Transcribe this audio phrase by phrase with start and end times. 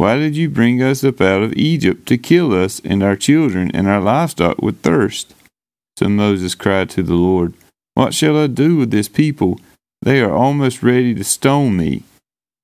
[0.00, 3.70] Why did you bring us up out of Egypt to kill us and our children
[3.74, 5.34] and our livestock with thirst?
[5.98, 7.52] So Moses cried to the Lord,
[7.92, 9.60] What shall I do with this people?
[10.00, 12.04] They are almost ready to stone me.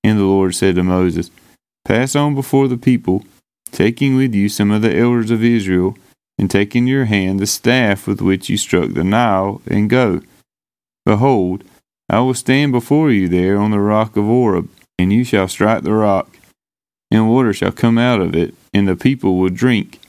[0.03, 1.31] And the Lord said to Moses,
[1.85, 3.23] Pass on before the people,
[3.71, 5.95] taking with you some of the elders of Israel,
[6.39, 10.23] and take in your hand the staff with which you struck the Nile, and go.
[11.05, 11.65] Behold,
[12.09, 15.83] I will stand before you there on the rock of Horeb, and you shall strike
[15.83, 16.31] the rock,
[17.11, 20.01] and water shall come out of it, and the people will drink.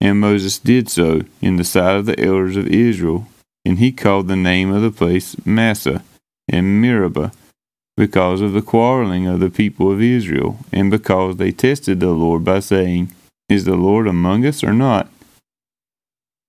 [0.00, 3.28] And Moses did so in the sight of the elders of Israel,
[3.64, 6.02] and he called the name of the place Massah
[6.48, 7.32] and Meribah
[7.96, 12.44] because of the quarreling of the people of Israel, and because they tested the Lord
[12.44, 13.12] by saying,
[13.48, 15.08] Is the Lord among us or not?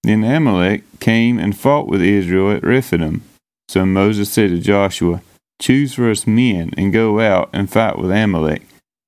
[0.03, 3.21] Then Amalek came and fought with Israel at Rephidim.
[3.67, 5.21] So Moses said to Joshua,
[5.61, 8.63] Choose for us men and go out and fight with Amalek.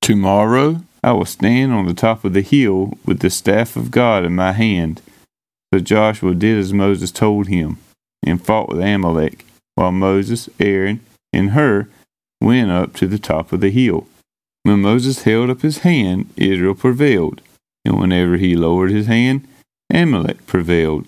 [0.05, 4.23] Tomorrow I will stand on the top of the hill with the staff of God
[4.23, 5.01] in my hand.
[5.73, 7.79] So Joshua did as Moses told him,
[8.23, 10.99] and fought with Amalek, while Moses, Aaron,
[11.33, 11.89] and Hur
[12.39, 14.05] went up to the top of the hill.
[14.61, 17.41] When Moses held up his hand, Israel prevailed,
[17.83, 19.47] and whenever he lowered his hand,
[19.91, 21.07] Amalek prevailed.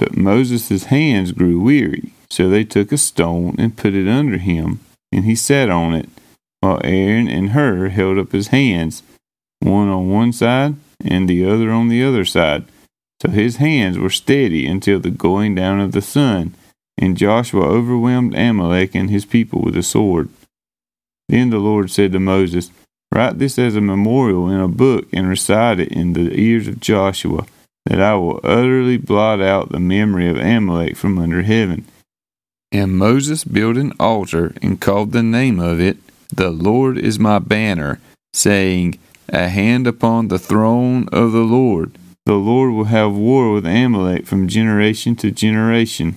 [0.00, 4.80] But Moses' hands grew weary, so they took a stone and put it under him,
[5.12, 6.08] and he sat on it,
[6.62, 9.02] while Aaron and Hur held up his hands,
[9.58, 12.64] one on one side and the other on the other side.
[13.20, 16.54] So his hands were steady until the going down of the sun,
[16.96, 20.28] and Joshua overwhelmed Amalek and his people with the sword.
[21.28, 22.70] Then the Lord said to Moses,
[23.12, 26.80] Write this as a memorial in a book and recite it in the ears of
[26.80, 27.44] Joshua,
[27.86, 31.86] that I will utterly blot out the memory of Amalek from under heaven.
[32.70, 35.98] And Moses built an altar and called the name of it,
[36.34, 38.00] The Lord is my banner,
[38.32, 38.98] saying,
[39.28, 41.98] A hand upon the throne of the Lord.
[42.24, 46.16] The Lord will have war with Amalek from generation to generation.